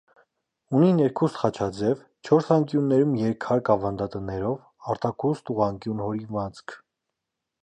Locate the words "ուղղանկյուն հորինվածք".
5.57-6.79